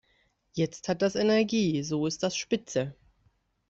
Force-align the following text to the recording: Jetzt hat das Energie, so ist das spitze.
Jetzt 0.53 0.87
hat 0.87 1.03
das 1.03 1.13
Energie, 1.13 1.83
so 1.83 2.07
ist 2.07 2.23
das 2.23 2.35
spitze. 2.35 2.95